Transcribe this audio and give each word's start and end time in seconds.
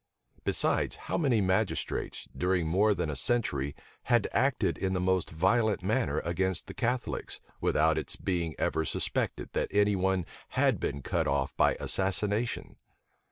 Besides, 0.43 0.95
how 0.95 1.15
many 1.19 1.41
magistrates, 1.41 2.27
during 2.35 2.65
more 2.67 2.95
than 2.95 3.11
a 3.11 3.15
century, 3.15 3.75
had 4.05 4.27
acted 4.31 4.75
in 4.79 4.93
the 4.93 4.99
most 4.99 5.29
violent 5.29 5.83
manner 5.83 6.21
against 6.21 6.65
the 6.65 6.73
Catholics, 6.73 7.39
without 7.59 7.99
its 7.99 8.15
being 8.15 8.55
ever 8.57 8.83
suspected 8.83 9.49
that 9.53 9.71
any 9.71 9.95
one 9.95 10.25
had 10.57 10.79
been 10.79 11.03
cut 11.03 11.27
off 11.27 11.55
by 11.55 11.75
assassination? 11.79 12.77